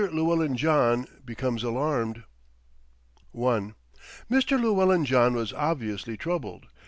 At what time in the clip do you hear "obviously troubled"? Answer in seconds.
5.53-6.65